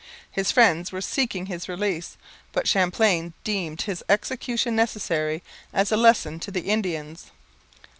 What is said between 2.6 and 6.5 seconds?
Champlain deemed his execution necessary as a lesson to